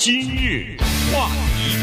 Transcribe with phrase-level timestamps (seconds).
[0.00, 0.78] 今日
[1.12, 1.76] 话题，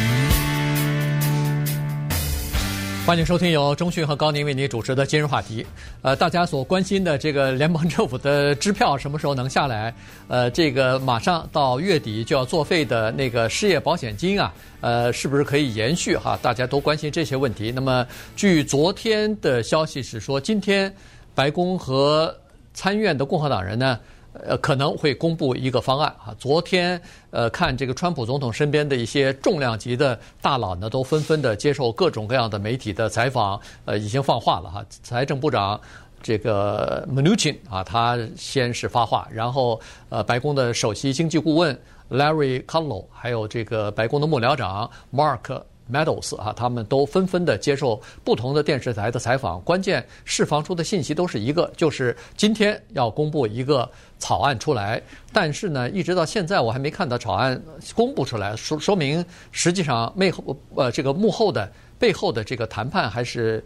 [3.06, 5.64] 欢迎收听由中讯和高宁为您主持的今日话题。
[6.02, 9.94] 呃，大家所关心的这个联邦政府的支票什么时候能下来？
[10.28, 16.18] 呃，这个马上到月底就要作废的那个失业保险金啊，呃，是不是可以延续？
[16.18, 17.72] 哈，大家都关心这些问题。
[17.72, 18.04] 那么，
[18.36, 20.92] 据昨天的消息是说，今天
[21.36, 22.36] 白宫和
[22.74, 24.00] 参院的共和党人呢，
[24.46, 26.36] 呃，可能会公布一个方案啊。
[26.38, 27.02] 昨天，
[27.32, 34.86] 呃，看这个川普总统身边的一些重量级的大佬呢，都纷纷的接受各种各样的媒体的采访，呃，已经放话了哈。
[35.04, 35.80] 财政部长
[36.22, 41.78] 这个 Mnuchin 啊，他先是发话，然后呃，白宫的首席经济顾问
[42.10, 45.62] Larry Kudlow，还有这个白宫的幕僚长 Mark。
[45.92, 55.02] Medals 啊，他们都纷纷的接受不同的电视台的采访，关键释放出的信息都是一个，就是今天要公布一个草案出来。
[55.32, 57.62] 但是呢，一直到现在我还没看到草案
[57.96, 63.64] 公布出来，说说明实际上背后呃这个幕后的背后的这个谈判还是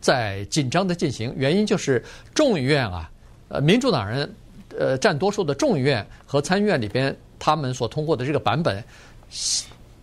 [0.00, 1.32] 在紧张的进行。
[1.36, 2.02] 原因就是
[2.34, 3.10] 众议院啊，
[3.48, 4.34] 呃民主党人
[4.78, 8.82] 呃占多数的众议院和参议院里边，他们所通过的这个版本。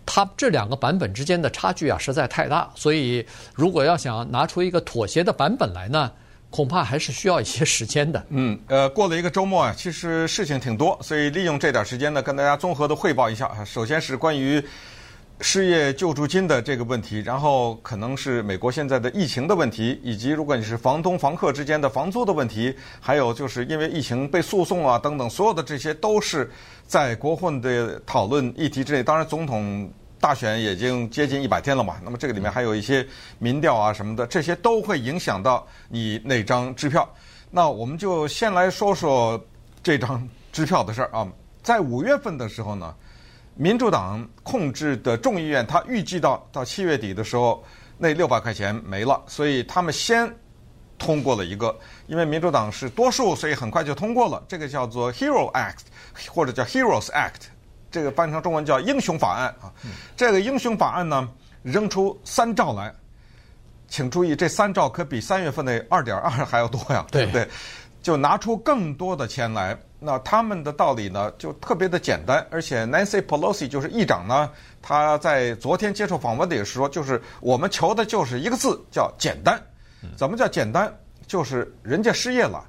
[0.06, 6.10] 它这两个版本之间的差距啊，实在太大，所以如果要想拿出一个妥协的版本来呢，
[6.48, 8.24] 恐怕还是需要一些时间的。
[8.30, 13.50] 嗯，呃，过了一个周末啊，其实事情挺多，所以利用这点时间呢，跟大家综合的汇报一下。
[13.64, 14.62] 首先是关于
[15.40, 26.50] 失业救助金的这个问题，然后可能是美国现在的疫情的问题，以及如果你是房东房客之间的房租的问题，还有就是因为疫情被诉讼啊等等，所有的这些都是
[26.86, 29.02] 在国会的讨论议题之内。
[29.02, 33.06] 当然，总统大选已经接近一百天了嘛，那么这个里面还有一些
[33.38, 37.08] 民调啊什么的，这些都会影响到你那张支票。
[37.50, 39.42] 那我们就先来说说
[39.82, 41.26] 这张支票的事儿啊，
[41.62, 42.94] 在五月份的时候呢。
[43.58, 47.64] 民主党控制的众议院，他预计到到七月底的时候，
[47.96, 50.30] 那六百块钱没了，所以他们先
[50.98, 51.76] 通过了一个，
[52.06, 54.42] 因为民主党是多数，所以很快就通过了。
[54.48, 55.84] 这个叫做 Hero Act，
[56.30, 57.48] 或者叫 Heroes Act，
[57.90, 59.72] 这个翻译成中文叫英雄法案啊。
[60.16, 61.28] 这个英雄法案呢，
[61.62, 62.94] 扔出三兆来，
[63.88, 67.48] 请注意，这三兆可比三月份的二点二还要多呀，对不对？
[68.02, 69.76] 就拿出更多的钱来。
[69.98, 74.50] 那他们的道理呢，就特别的简单，而且 Nancy Pelosi 就是议长呢，
[74.82, 79.60] 他在昨天接受访问的也是说，就是我们求的就是一个字，叫简单。
[80.16, 80.94] 怎么叫简单？
[81.26, 82.62] 就是人家失业了，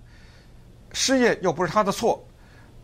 [0.93, 2.25] 失业又不是他的错，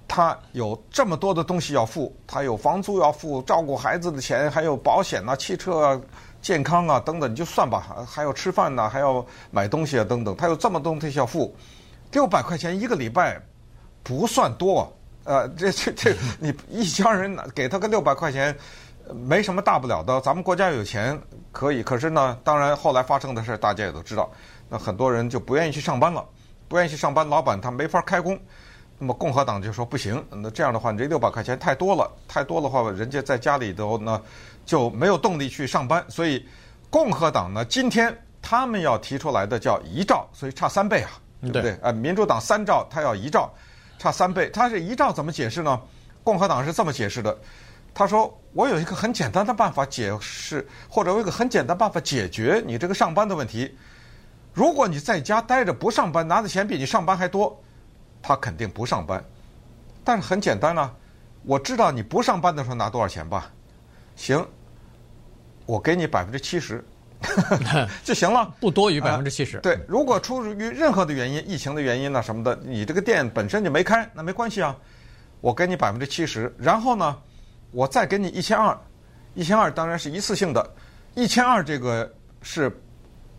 [0.07, 6.01] 他有这么多的东西要付，他有房租要付，照顾孩子的钱，还有保险啊、汽车啊、
[6.41, 11.55] 健康啊等等，你就算吧，还要吃饭呢，还要买东西啊等等，他有这么多东西要付，
[12.11, 13.41] 六百块钱一个礼拜。
[14.05, 14.93] 不算多，
[15.23, 18.53] 呃，这这这，你一家人给他个六百块钱，
[19.11, 20.21] 没什么大不了的。
[20.21, 21.19] 咱们国家有钱
[21.51, 24.29] 可以，可是呢，当然后来发生的事大家也都知道。
[24.69, 26.23] 那很多人就不愿意去上班了，
[26.67, 28.39] 不愿意去上班，老板他没法开工。
[28.99, 34.21] 那么共和党就说不行，那这样的话，你这六百块钱太多了，太多的话，人家在家里头呢
[34.65, 36.05] 就没有动力去上班。
[36.07, 36.45] 所以
[36.89, 41.77] 共和党呢，今天他们要提出来的叫一兆，所以差三倍啊，对不对？
[41.81, 43.51] 呃，民主党三兆，他要一兆。
[43.99, 45.79] 差三倍，他这一兆怎么解释呢？
[46.23, 47.37] 共和党是这么解释的，
[47.93, 53.77] 他说：“我有一个很简单的办法解释，或者有一个很简单办法解决你这个上班的问题。
[54.53, 57.61] 如果你在家待着不上班，拿的钱比你上班还多，
[58.21, 59.23] 他肯定不上班。
[60.03, 60.93] 但是很简单啊，
[61.43, 63.51] 我知道你不上班的时候拿多少钱吧？
[64.15, 64.45] 行，
[65.65, 66.83] 我给你百分之七十。
[68.03, 69.59] ”就行了，不多于百分之七十。
[69.59, 74.75] 对，如果出于任何的原因，疫情的原因呢什么的，你这个店本身就没开，那没关系啊，
[75.39, 77.17] 我给你百分之七十，然后呢，
[77.73, 78.77] 我再给你一千二，
[79.33, 80.65] 一千二当然是一次性的，
[81.15, 82.09] 一千二这个
[82.41, 82.71] 是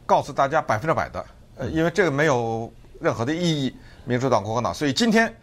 [0.04, 1.24] 告诉大家百分之百的，
[1.56, 3.74] 呃，因为这个没有任何的意义，
[4.04, 5.34] 民主党、共和党，所以今天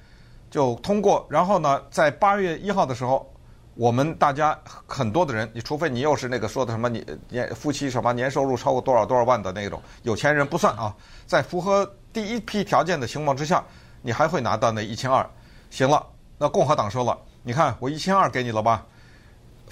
[0.49, 3.27] 就通过，然后呢，在八月一号的时候。
[3.75, 10.93] 我们大家很多的人，你除非你又是那个说的什么你年夫妻什么年收入超过多少多少万的那种有钱人不算啊，
[11.25, 13.63] 在符合第一批条件的情况之下，
[14.01, 15.27] 你还会拿到那一千二。
[15.69, 16.05] 行了，
[16.37, 18.85] 那共和党说了，你看我一千二给你了吧，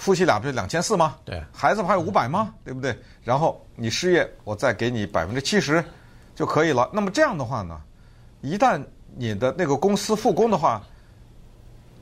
[0.00, 1.16] 夫妻俩不是两千四吗？
[1.24, 2.52] 对，孩子不还有五百吗？
[2.64, 2.98] 对不对？
[3.22, 5.84] 然后你失业，我再给你百分之七十
[6.34, 6.88] 就可以了。
[6.92, 7.78] 那么这样的话呢，
[8.40, 8.82] 一旦
[9.14, 10.82] 你的那个公司复工的话，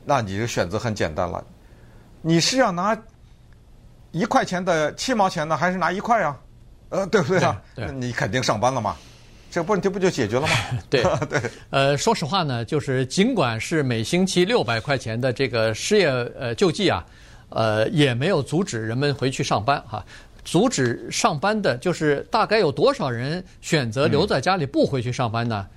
[0.05, 1.43] 那你的选择很简单了。
[2.21, 2.97] 你是要拿
[4.11, 6.39] 一块钱的七毛钱呢，还是拿一块啊？
[6.89, 7.61] 呃，对不对啊？
[7.75, 8.95] 对，对，你肯定上班了嘛，
[9.51, 10.53] 这问题不就解决了吗？
[10.89, 11.41] 对 对。
[11.69, 17.05] 呃，说实话呢，就是尽管是每星期六百块钱的这个失业呃救济啊，
[17.49, 20.03] 呃，也没有阻止人们回去上班哈。
[20.43, 25.67] 阻止上班的，就是大概有多少人选择留在家里不回去上班呢？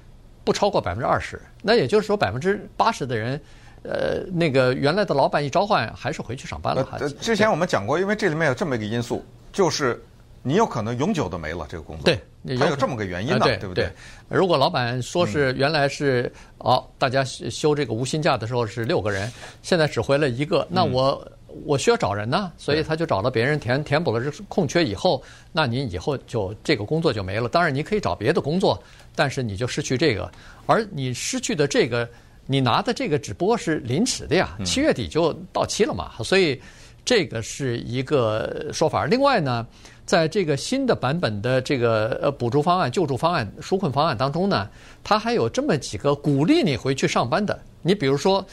[0.44, 1.40] 不超过百分之二十。
[1.62, 3.40] 那也就是说，百分之八十的人，
[3.82, 6.86] 呃，那个原来的老板一召唤，还是回去上班了。
[6.92, 10.02] 呃，之前我们讲过，因为这里面有这么一个因素，就是。
[10.44, 12.12] 你有可能永久的没了这个工作，
[12.44, 13.88] 对，还有这么个原因呢，对，对不对？
[14.28, 19.30] 如果老板说是原来是哦，大家休这个无薪假的时候是六个人，
[19.62, 21.24] 现在只回了一个，那我
[21.64, 25.22] 我需要找人呢，所以他就找了别人填填补了这空缺以后，
[25.52, 27.48] 那您以后就这个工作就没了。
[27.48, 28.82] 当然你可以找别的工作，
[29.14, 30.30] 但是你就失去这个，
[30.66, 32.08] 而你失去的这个，
[32.46, 36.60] 你拿的这个只不过是临时的呀，七月底就到期了嘛，所以
[37.04, 39.04] 这个是一个说法。
[39.04, 39.66] 另外呢。
[40.04, 44.68] 在这个新的版本的这个呃补助方案、救助方案、纾困方案当中呢，
[45.04, 47.56] 它还有这么几个鼓励你回去上班的。
[47.82, 48.44] 你比如说，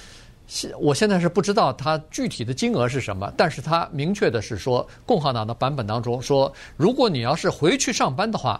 [0.49, 8.59] 现我现在是不知道它具体的金额是什么，但是它明确的是说，共和党的版本当中说，如果你要是回去上班的话，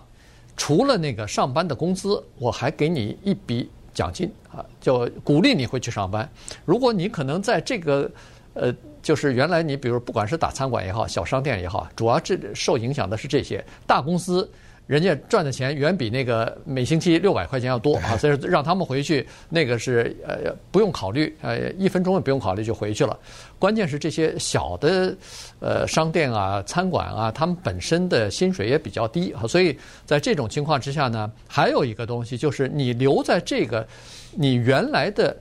[0.55, 6.29] 除了那个上班的工资，我还给你一笔奖金啊，就鼓励你回去上班。
[6.63, 8.09] 如果你可能在这个
[8.53, 8.73] 呃。
[9.01, 14.47] 就是原来你比如不管是打餐馆也好，小商店也好，主要这受影响的是这些大公司，
[14.89, 23.15] 人家赚的钱远比那个每星期六百块钱要多啊，所以让他们回去那个是呃不用考虑，呃一分钟也不用考虑就回去了。
[23.59, 25.15] 关键是这些小的
[25.59, 29.77] 呃商店啊、餐馆啊，他们本身的薪水也比较低啊，所以
[30.07, 33.87] 在这种情况之下呢，还有一个东西就是你留在这个
[34.31, 35.37] 你原来的。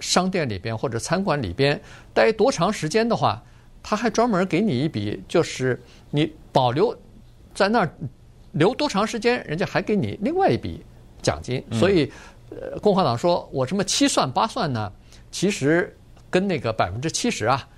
[0.00, 1.80] 商店里边或者餐馆里边
[2.12, 3.40] 待多长时间的话，
[3.84, 5.80] 他还专门给你一笔，就是
[6.10, 6.92] 你保留
[7.54, 7.88] 在那儿
[8.52, 10.84] 留多长时间，人家还给你另外一笔
[11.20, 11.62] 奖金。
[11.72, 12.10] 所以，
[12.50, 14.92] 呃，共和党说我这么七算八算呢，
[15.30, 15.96] 其实
[16.30, 17.68] 跟那个百分之七十啊，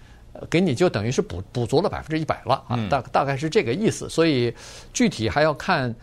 [0.49, 4.09] 给你就等于是补补足了百分之一百了啊，大大概是这个意思。
[4.09, 4.55] 所以
[4.93, 5.95] 具体还要看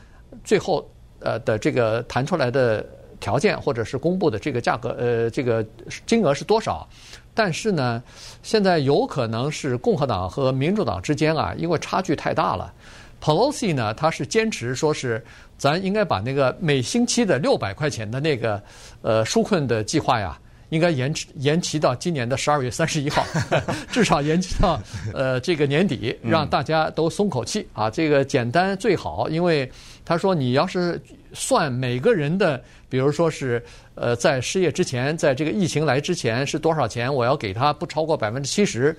[0.44, 0.89] 最后
[1.19, 2.85] 呃的这个谈出来的。
[3.21, 5.63] 条件或者是公布的这个价格，呃，这个
[6.07, 6.89] 金额是多少？
[7.35, 8.01] 但是呢，
[8.41, 12.74] 现在有可能是共和党和民主党之间啊，因为差距太大了。
[13.21, 15.23] Pelosi 呢，他是坚持说是
[15.57, 18.62] 咱应该把那个每星期的六百块钱的那个
[19.01, 20.38] 呃纾困的计划呀，
[20.69, 23.23] 应该延迟延期到今年的十二月三十一号，
[23.91, 24.81] 至少延期到
[25.13, 27.89] 呃这个年底，让大家都松口气啊。
[27.89, 29.71] 这个简单最好，因为
[30.03, 31.00] 他说你要是
[31.33, 32.62] 算每个人的。
[32.89, 33.63] 比如说是，
[33.95, 37.13] 呃，在失业之前，在这个疫情来之前是多少钱？
[37.13, 38.94] 我要给他不超过百分之七十，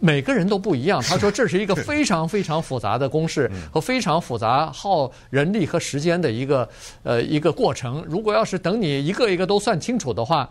[0.00, 1.00] 每个人都不一样。
[1.02, 6.68] 他说这是一个非常非常复杂的公式和非常复杂耗人力和时间的一个
[7.02, 8.04] 呃一个过程。
[8.08, 10.48] 如果要是等你一个一个都算清楚的话，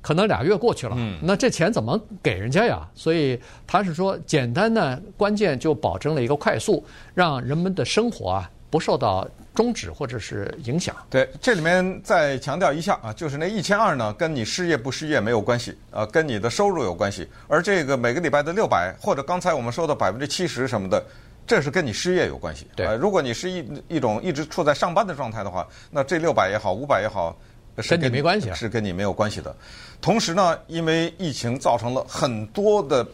[0.00, 2.88] 可能俩月过去了，那这钱怎么给人家呀？
[2.94, 6.84] 所以他是说简单呢，关键就保证了一个快速，
[7.14, 9.26] 让人们的生活啊不受到。
[9.60, 10.96] 终止或者是影响。
[11.10, 17.28] 对，这里面再强调一下啊，就是那一千二呢，跟你失业不失业没有关系，呃，跟你的收入有关系。
[17.46, 21.04] 而这个每个礼拜的六百，或者刚才我们说的百分之七十什么的，
[21.46, 22.66] 这是跟你失业有关系。
[22.74, 27.38] 对，呃，如果你是一一种一直处在上班的状态的话，那这六百也好，五百也好，
[27.80, 29.54] 是跟你没关系，是跟你没有关系的。
[30.00, 33.06] 同时呢，因为疫情造成了很多的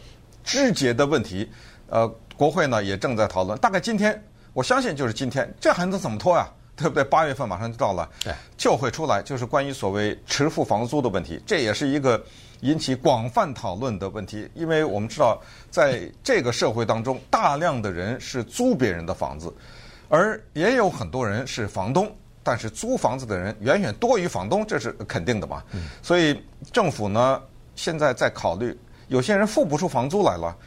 [0.45, 1.51] 枝节的问题，
[1.89, 2.07] 呃，
[2.37, 4.23] 国会呢也正在讨论，大概今天。
[4.57, 6.49] 我相信就是今天，这还能怎么拖呀？
[6.75, 7.03] 对不对？
[7.03, 12.19] 八月份马上就到了，对，就会出来，就是关于所谓迟付房租的问题，这也是一个
[12.61, 14.49] 引起广泛讨论的问题。
[14.55, 19.53] 因为我们知道，在这个社会当中，大量的人是租别人的房子，
[20.09, 22.11] 而也有很多人是房东，
[22.41, 25.61] 但是租房子的人远远多于房东，这是肯定的嘛。
[26.01, 27.39] 所以政府呢，
[27.75, 28.75] 现在在考虑，
[29.07, 30.57] 有些人付不出房租来了。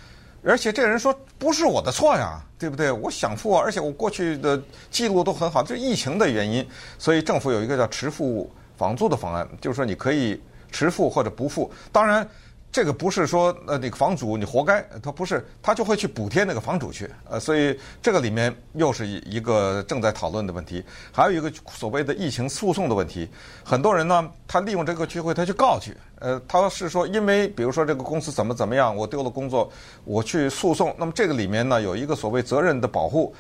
[0.43, 2.91] 而且这人说不是我的错呀，对不对？
[2.91, 6.67] 我想付，而且我过去的记录都很好，这是疫情的原因，
[6.99, 12.29] 所以政府有一个叫迟付房租的方案，就是说你可以迟付或者不付，当然。
[12.73, 23.29] 这个不是说呃那个房主你活该，他不是，他就会去补贴那个房主去，呃，所以这个里面又是一个正在讨论的问题，还有一个所谓的疫情诉讼的问题，
[23.65, 29.69] 很多人呢，他利用这个机会他去告去，呃，他是说因为比如说这个公司怎么怎么样，我丢了工作，
[30.05, 33.35] 我去诉讼，那么这个里面呢有一个所谓责任的保护，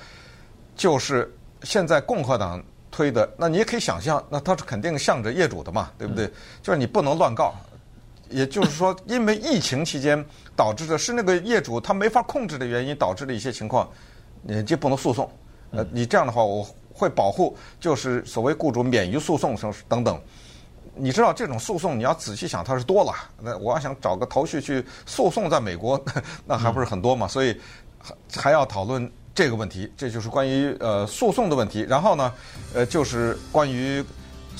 [0.74, 1.32] 就是
[1.62, 2.60] 现在共和党
[2.90, 6.28] 推的，那你也可以想象，那他是肯定向着业主的嘛，对不对？
[6.60, 7.54] 就是你不能乱告。
[8.30, 10.24] 也就是说，因为疫情期间
[10.56, 13.88] 导致的是那个业主他没法控制的原因导致的一些情况，
[14.42, 15.30] 你就不能诉讼。
[15.70, 20.20] 呃，你这样的话，我会保护，就是所谓雇主免于诉讼什么等等。
[20.94, 23.12] 你知道这种诉讼，你要仔细想，它是多了。
[23.40, 26.02] 那我要想找个头绪去诉讼在美国，
[26.44, 27.28] 那还不是很多嘛？
[27.28, 27.58] 所以
[28.36, 31.86] 还要讨论这个问题，这就是关于呃诉讼的问题。
[31.88, 32.32] 然后呢，
[32.74, 34.04] 呃，就是关于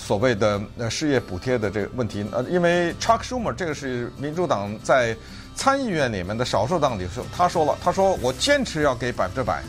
[0.00, 2.25] 所谓的呃失业补贴的这个问题。
[2.33, 5.14] 呃，因为 Chuck Schumer 这个是民主党在
[5.54, 9.62] 参议院里面的少数党领袖，他说了，他说我坚持要给百分之百，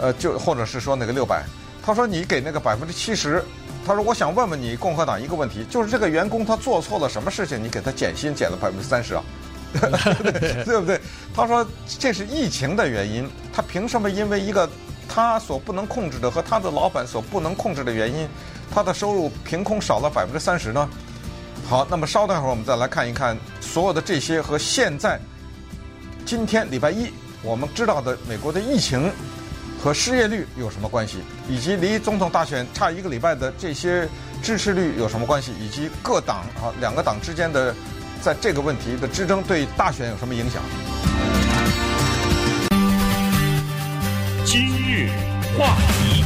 [0.00, 1.44] 呃，就或者是说那个六百，
[1.84, 3.44] 他说你给那个百分之七十。
[3.86, 9.22] 他说：“我想问问你，共和党一个问题，就是这个员工他做错了什么事情，你给他减薪减了百分之三十啊，
[10.64, 10.98] 对不对？”
[11.36, 11.66] 他说
[12.00, 14.66] ：“这是疫情的原因，他凭什么因为一个
[15.08, 18.28] 他所不能控制的和他的老板所不能控制的原因，
[18.72, 20.88] 他的收入凭空少了百分之三十呢？”
[21.68, 25.18] 好，那么稍等一会儿，我们再来看一看所有的这些和现在
[26.24, 27.10] 今天礼拜一
[27.42, 29.10] 我们知道的美国的疫情。
[29.82, 31.18] 和失业率有什么关系？
[31.46, 34.08] 以及离总统大选差一个礼拜的这些
[34.42, 35.52] 支持率有什么关系？
[35.60, 37.74] 以及各党啊两个党之间的
[38.22, 40.62] 在这个问题的之争对大选有什么影响？
[44.54, 45.08] 今日
[45.58, 46.22] 话题，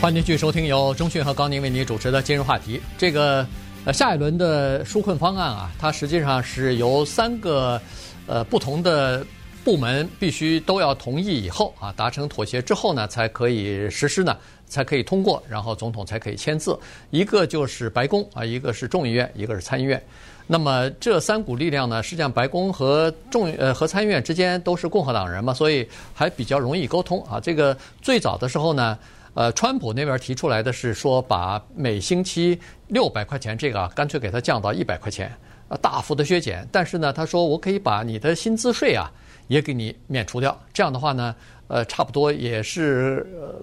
[0.00, 2.80] 欢迎继续收听由中讯和高宁为您主持的今日话题。
[2.98, 3.46] 这个
[3.84, 7.80] 呃下一轮的纾困方案啊，它实际上是由三个
[8.26, 9.24] 呃不同的。
[9.64, 14.34] 部门必须都要同意以后啊，达成妥协之后呢，才可以实施呢，
[14.66, 16.78] 才可以通过，然后总统才可以签字。
[17.10, 20.02] 一个就是白宫啊，一个是众议院，一个是参议院。
[20.50, 27.38] 那么这三股力量呢，实际上白宫和众呃和参议院之间都是共和党人嘛，所以还比较容易沟通啊。
[27.38, 28.98] 这个最早的时候呢，
[29.34, 35.30] 呃，川普那边提出来的是说，把每星期六百块钱这个啊，干脆给它降到一百块钱
[35.68, 36.66] 啊，大幅的削减。
[36.72, 39.12] 但是呢，他说我可以把你的薪资税啊。
[39.48, 41.34] 也给你免除掉，这样的话呢，
[41.68, 43.58] 呃，差不多也是呃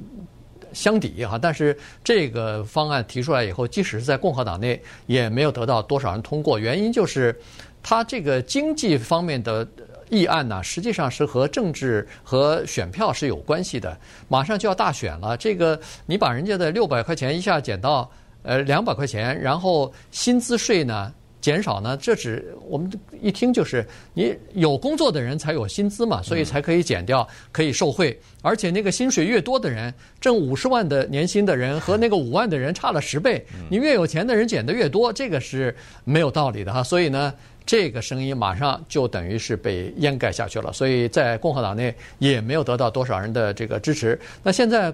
[0.75, 1.39] 相抵哈。
[1.41, 6.59] 但是这个方案提出来以后，即使是在共和党内，也没有得到多少人通过。
[6.59, 7.35] 原因就是，
[7.81, 9.67] 它这个经济方面的
[10.09, 13.97] 议案呢，实际上是和政治和选票是有关系的。
[14.27, 18.07] 马上就要大选了，这个你把人家的六百块钱一下减到
[18.43, 21.11] 呃两百块钱，然后薪资税呢？
[21.45, 21.95] 减少呢？
[22.01, 23.85] 这只我们一听就是
[24.15, 28.19] 你有工作的人才有薪资嘛，所以才可以减掉，可以受贿。
[28.41, 36.81] 而且那个薪水越多的人，挣五十万的年薪的人和那个五万的人差了十倍， 你越有钱的人减的越多，这个是没有道理的哈。
[36.81, 37.31] 所以呢，
[37.63, 40.73] 这个声音马上就等于是被掩盖下去了。
[40.73, 44.19] 所以在共和党内也没有得到多少人的这个支持。
[44.41, 44.91] 那现在。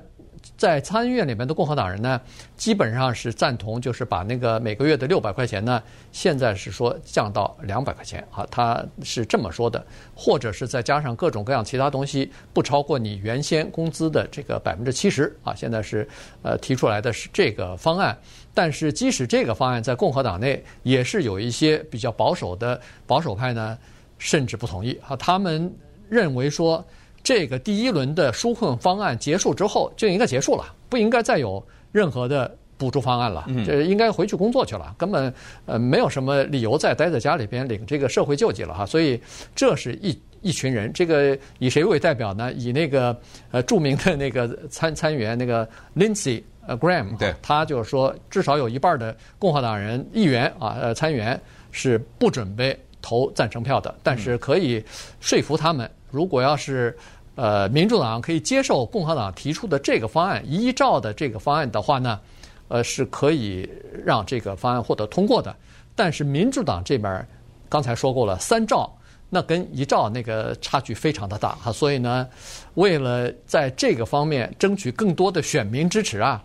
[0.58, 2.22] 在参议院里面的共和党人呢，
[2.56, 5.82] 基本上是赞同，就是把那个每个月的六百块钱呢，
[6.12, 9.84] 现在是说降到两百块钱啊，他是这么说的，
[10.16, 15.56] 或者是再加上各种各样其他东西，不超过你原先工资的这个百分之七十啊。
[15.56, 16.08] 现在是
[16.44, 18.16] 呃提出来的是这个方案，
[18.54, 23.78] 但是即使这个方案在共和党内也是有一些比较保守的保守派呢，
[24.20, 25.74] 甚至不同意啊，他们
[26.08, 26.86] 认为说。
[27.24, 33.46] 这个第一轮的纾困方案结束之后就应该结束了，不应该再有任何的补助方案了。
[33.66, 35.32] 这应该回去工作去了，根本
[35.66, 38.86] 呃没有什么理由再待在家里边领这个社会救济了哈。
[38.86, 39.22] 所以
[39.56, 42.52] 这是一一群人，这个以谁为代表呢？
[42.54, 43.16] 以那个
[43.52, 54.84] 呃著名的那个参参议员那个 Lindsey 呃 Graham，对，他就是说至少有一半的共和党人议员啊呃参议员是不准备投赞成票的，但是可以
[55.20, 55.88] 说服他们。
[56.12, 56.96] 如果要是，
[57.36, 62.20] 呃，民主党可以接受共和党提出的这个方案，依照的这个方案的话呢，
[62.68, 63.68] 呃，是可以
[64.06, 65.56] 让这个方案获得通过的。
[65.96, 67.26] 但是民主党这边
[67.70, 68.94] 刚才说过了，三兆
[69.30, 72.28] 那跟一兆那个差距非常的大哈，所以呢，
[72.74, 76.44] 为了在这个方面争取更多的选民支持啊，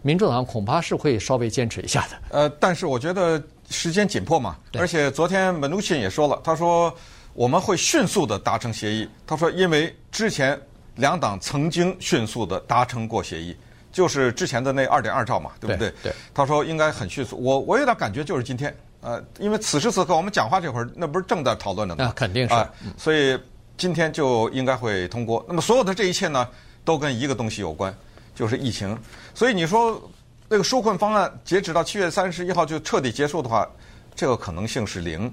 [0.00, 2.16] 民主党恐怕是会稍微坚持一下的。
[2.30, 6.92] 呃，但是我觉得时间紧迫嘛，而且昨天门努钦也说了，他说。
[7.40, 9.08] 我们会迅速的达成协议。
[9.26, 10.60] 他说，因为之前
[10.96, 13.56] 两党曾经迅速的达成过协议，
[13.90, 15.90] 就是之前的那二点二兆嘛，对不对？
[16.02, 16.12] 对。
[16.34, 17.42] 他说应该很迅速。
[17.42, 22.04] 我我有点感觉就是今天，呃，因为此时此刻我们讲话这会儿，那不是正在讨论的吗？
[22.04, 22.52] 那肯定是。
[22.52, 23.40] 啊，所以
[23.78, 25.42] 今天就应该会通过。
[25.48, 26.46] 那么所有的这一切呢，
[26.84, 27.94] 都跟一个东西有关，
[28.34, 28.94] 就是疫情。
[29.34, 29.98] 所以你说
[30.46, 33.66] 那个纾困方案截止到七月三十一号就彻底结束的话，
[34.14, 35.32] 这个可能性是零。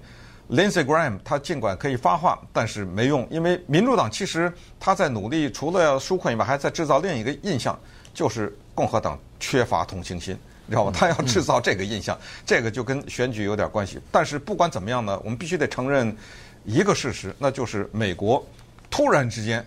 [0.50, 7.78] Lindsey Graham 他尽管可以发话，但是没用，因为民主党其实他在努力，除了要纾困以外，还在制造另一个印象，
[8.14, 10.92] 就是共和党缺乏同情心，你知道吗？
[10.96, 14.00] 他要制造这个印象， 这个就跟选举有点关系。
[14.10, 16.16] 但是不管怎么样呢，我们必须得承认
[16.64, 18.42] 一个事实，那就是美国
[18.90, 19.66] 突然之间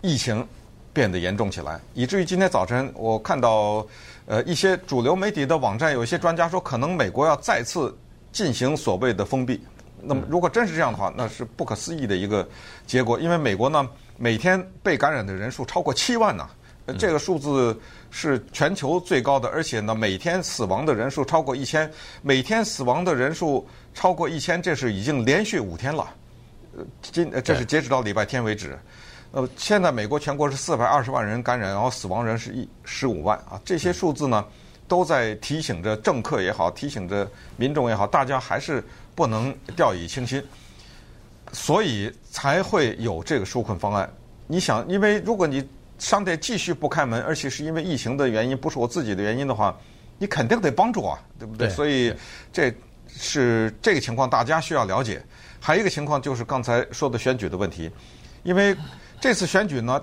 [0.00, 0.46] 疫情
[0.94, 3.86] 变得严重起来，以至于今天早晨我看到，
[4.24, 7.94] 呃，一些主流媒体的网站有一些专家说，可能美国要再次
[8.32, 9.60] 进行所谓的封闭。
[10.06, 12.46] 那么，如果真是这样的话，那是不可思议的一个
[12.86, 16.42] 结果，因为美国呢，每天被感染的人数超过七万呢、
[16.86, 17.78] 啊，这个数字
[18.10, 21.90] 是全球最高的，而且呢，每天死亡的人数超过一千，
[22.22, 26.08] 每天死亡的人数超过一千，这是已经连续五天了。
[26.76, 28.78] 呃，今这是截止到礼拜天为止。
[29.32, 34.44] 呃，现在美国全国是四百二十万人感染，然后死亡人是一十五万啊，这些数字呢，
[34.86, 38.80] 都在提醒着政客也好，提醒着民众也好，大家还是
[39.14, 40.42] 不能掉以轻心，
[41.52, 44.12] 所以才会有这个纾困方案。
[44.46, 45.66] 你想，因为如果你
[45.98, 49.76] 商店继续不开门，而且是因为疫情的原因，不是我自己的原因的话，
[50.18, 51.68] 你肯定得帮助啊，对不对？
[51.68, 52.14] 对，所以
[52.52, 52.74] 这
[53.08, 55.24] 是这个情况，大家需要了解。
[55.60, 57.90] 还有一个情况就是刚才说的选举的问题，
[58.42, 58.76] 因为。
[59.20, 60.02] 这次选举呢，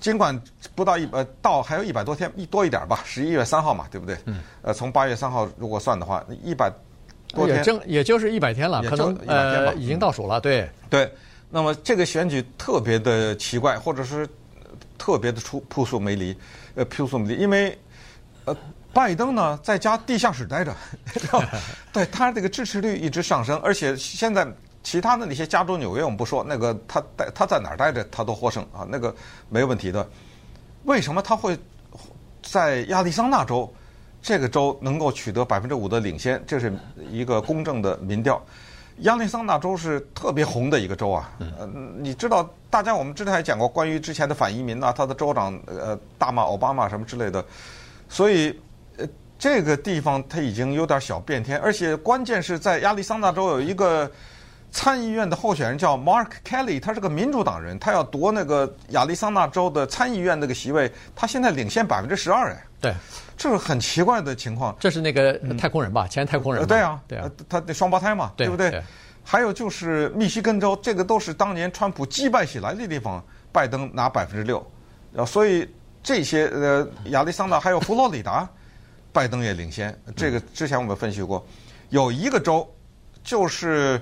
[0.00, 0.36] 尽管
[0.74, 4.16] 不到一呃到还有一百多天，一多一点吧，十一月三号嘛，对不对？
[4.24, 4.40] 嗯。
[4.62, 6.72] 呃，从八月三号如果算的话，一百
[7.28, 11.10] 多天，也正也就是一百天了，可能呃已经倒数了，对对。
[11.50, 14.28] 那么这个选举特别的奇怪，或者是
[14.98, 16.36] 特别的出扑朔迷离，
[16.74, 17.78] 呃扑朔迷离，因为
[18.44, 18.56] 呃
[18.92, 20.74] 拜登呢在家地下室待着，
[21.92, 24.46] 对他这个支持率一直上升，而且现在。
[24.82, 29.12] 其他的那些加州、纽约我们不说，那个他待他在哪儿待着他都获胜啊，那个
[29.48, 30.08] 没问题的。
[30.84, 31.58] 为什么他会
[32.40, 33.68] 在亚利桑那州
[34.26, 36.42] 这个州能够取得百分之五的领先？
[36.48, 36.76] 这是
[37.12, 38.44] 一个公正的民调。
[39.02, 47.44] 亚利桑那州是特别红的一个州啊，呃，你知道，大家我们之前还讲过关于之前的反移民呐，他的州长呃大骂奥巴马什么之类的，
[48.08, 48.52] 所以
[48.96, 49.06] 呃
[49.38, 54.10] 这个地方他已经有点小变天，而且关键是在亚利桑那州有一个。
[54.72, 62.62] 参议院的候选人叫 Mark Kelly，他是个民主党人，他要夺那个亚利桑那州的参议院那个席位，他现在领先百分之十二哎。
[62.86, 62.94] 对，
[63.36, 64.76] 这是很奇怪的情况。
[64.78, 66.06] 这是那个太空人吧？
[66.06, 66.66] 嗯、前太空人。
[66.66, 68.82] 对啊，对啊，他的双胞胎嘛，对，对不对，对？
[69.24, 74.64] 还有就是密西根州，这个都是当年川普击败起来的地方，拜登拿百分之六，
[75.16, 75.68] 啊，所以
[76.02, 78.48] 这些呃亚利桑那还有佛罗里达，
[79.12, 79.96] 拜登也领先。
[80.14, 81.44] 这个之前我们分析过，
[81.90, 82.68] 有一个州
[83.22, 84.00] 就是。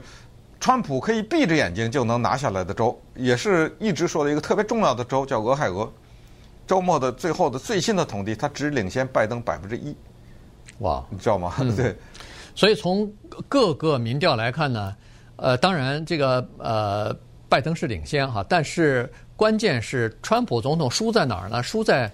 [0.60, 5.92] 川普可以闭着眼睛就能拿下来的州，也是一直说的一个特别重要的州，叫俄亥俄。
[6.66, 9.94] 周末的最后的最新的统计，他只领先拜登百分之一。
[10.78, 11.54] 哇，你知道吗？
[11.60, 11.94] 嗯、 对。
[12.54, 13.10] 所以从
[13.48, 14.94] 各个民调来看呢，
[15.36, 17.14] 呃，当然这个呃，
[17.48, 21.62] 拜登是领先哈，但是关键是川普总统输在哪儿呢？
[21.62, 22.10] 输在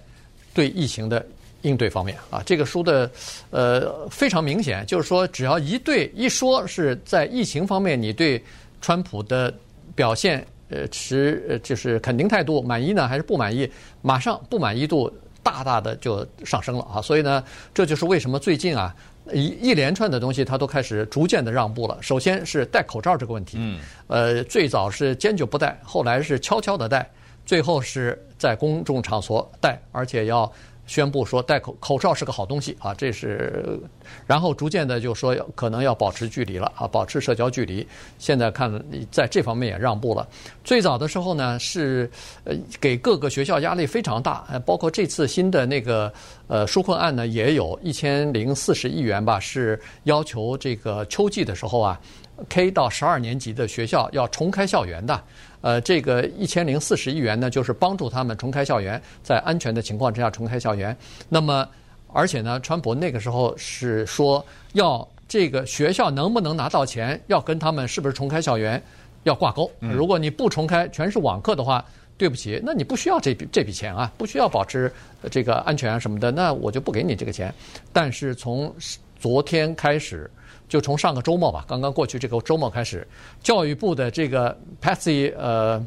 [0.54, 1.24] 对疫情的。
[1.62, 3.10] 应对方面啊，这个输的
[3.50, 8.42] 呃非常明显，就是说只要一对一说是在疫情方面，你对
[8.80, 9.52] 川普的
[9.94, 13.70] 表现呃持呃就是肯定态度满意呢，还是不满意？
[14.02, 17.02] 马上不满意度大大的就上升了啊！
[17.02, 17.42] 所以呢，
[17.74, 18.94] 这就是为什么最近啊
[19.32, 21.98] 一一连串的东西他都开始逐渐的让步了。
[22.00, 27.08] 首先是戴口罩这个问题，嗯，呃，最早是坚决不戴，后来是悄悄的戴，
[27.44, 30.50] 最后是在公众场所戴，而且要。
[30.90, 33.78] 宣布说戴口口罩是个好东西啊，这是，
[34.26, 37.86] 然后逐渐的就说可能要保持距离了啊，保持社交距离。
[38.18, 38.68] 现在看
[39.08, 40.28] 在这方面也让步了。
[40.64, 42.10] 最早的时候呢，是
[42.42, 46.12] 呃给各个学校压力非常大，包括这次新的那个
[46.48, 52.00] 呃纾困案呢，也有一千零四十亿元吧，是要求这个秋季的时候啊
[52.48, 55.22] ，K 到十二年级的学校要重开校园的。
[55.62, 60.96] 呃，这个一千零四十亿元呢，就是帮助他们重开校园，在安全的情况之下重开校园。
[61.28, 61.68] 那么，
[62.14, 68.82] 而且呢，川普那个时候是说要这个学校能不能拿到钱，要跟他们是不是重开校园
[69.24, 69.70] 要挂钩。
[69.80, 71.84] 如果你不重开，全是网课的话，
[72.16, 74.90] 对不起，那你不需要这笔这笔钱啊，不需要保持
[75.30, 77.52] 这个安全啊什么的，那我就不给你这个钱。
[77.92, 78.74] 但是从
[79.18, 80.30] 昨天开始。
[80.70, 83.06] 就从上个周末吧，刚刚过去这个周末开始，
[83.42, 85.84] 教育部的这个 Patsy 呃，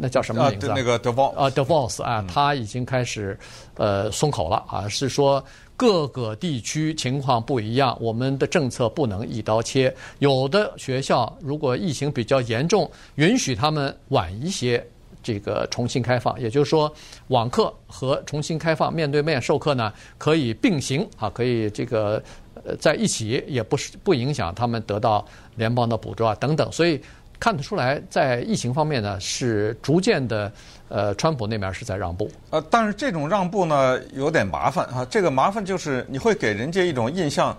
[0.00, 0.74] 那叫什么名字啊？
[0.76, 3.38] 那个 DeVos 啊，DeVos 啊，他已经开始
[3.76, 5.42] 呃松口了啊，是说
[5.76, 9.94] 各个地区情况不一样，我们的政策不能一刀切。
[10.18, 14.84] 有的学校如果疫情比较严重，允许他们晚一些
[15.22, 16.92] 这个重新开放，也就是说
[17.28, 22.20] 网课和重新开放面对面授课呢可以并行啊，可以这个。
[22.64, 25.24] 呃，在一起也不是不影响他们得到
[25.56, 27.00] 联邦的补助啊等等，所以
[27.38, 30.52] 看得出来，在疫情方面呢，是逐渐的，
[30.88, 32.30] 呃，川普那边是在让步。
[32.50, 35.06] 呃，但是这种让步呢，有点麻烦啊。
[35.08, 37.56] 这个麻烦就是你会给人家一种印象，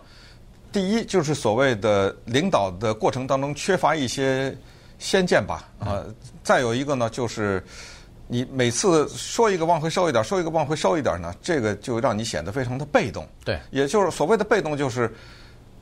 [0.71, 4.55] 第一就是所谓的领导的过程当中缺乏一些
[4.99, 6.05] 先见吧啊。
[6.43, 7.63] 再有一个呢，就是
[8.31, 13.27] 你每次说一个往回收一点，说一个往回收一点呢，这个就让你显得非常的被动。
[13.43, 15.13] 对，也就是所谓的被动，就是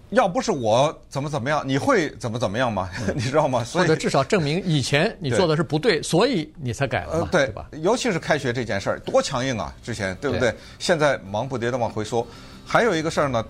[0.10, 2.90] 要不是我怎么怎么样，你会怎么怎么样吗？
[3.08, 3.64] 嗯、 你知道吗？
[3.64, 7.68] 所以或者至少证明以前你做的是不对，对所以你才改了嘛，对，对吧？
[7.84, 9.72] 尤其是开学这件事儿，多强硬啊！
[9.84, 10.50] 之前对不对？
[10.50, 12.26] 对现在忙不迭的往回缩。
[12.66, 13.46] 还有一个事儿呢，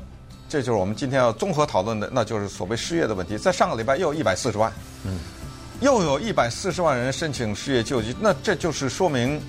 [0.49, 3.37] 这就是我们今天要综合讨论的，那就是所谓失业的问题。
[3.37, 4.69] 在上个礼拜又有一百四十万。
[5.05, 5.17] 嗯。
[5.81, 9.41] 又有一百四十万人申请失业救济，那这就是说明，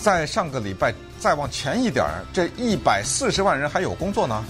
[0.00, 4.44] 在上个礼拜再往前一点儿，这一百四十万人还有工作呢。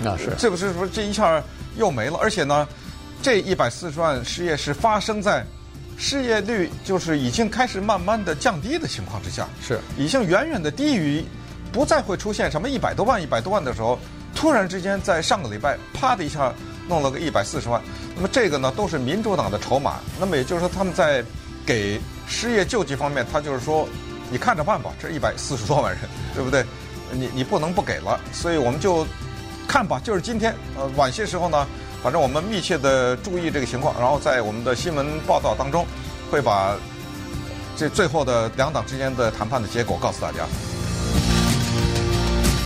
[0.00, 1.42] 那是这不是说这一下
[1.76, 2.18] 又没了？
[2.22, 2.68] 而且呢，
[3.20, 5.44] 这一百四十万失业是发生在
[5.98, 11.24] 失业率就是已经开始慢慢的降低的情况之下，是已经远远的低于，
[11.72, 13.98] 不再会出现什么一百多万、一百多万的时候，
[14.32, 16.54] 突然之间在上个礼拜啪的一下。
[16.88, 17.82] 弄了个一百四十万，
[18.14, 20.00] 那么这个呢都是民主党的筹码。
[20.18, 21.24] 那么也就是说，他们在
[21.64, 23.88] 给失业救济方面，他就是说，
[24.30, 26.02] 你看着办吧，这一百四十多万人，
[26.34, 26.64] 对不对？
[27.12, 29.06] 你你不能不给了，所以我们就
[29.68, 30.00] 看吧。
[30.02, 31.66] 就是今天，呃，晚些时候呢，
[32.02, 35.86] 反正我们密切的注意这个情况，然后在我们的新闻报道当中，
[36.30, 36.76] 会把
[37.76, 40.46] 这最后的两党之间的谈判的结果告诉大家。